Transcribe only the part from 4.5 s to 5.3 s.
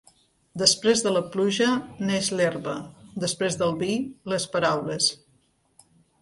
paraules.